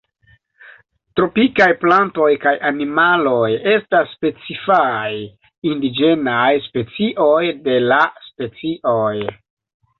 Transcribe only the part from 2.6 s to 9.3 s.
animaloj estas specifaj indiĝenaj specioj de la specioj.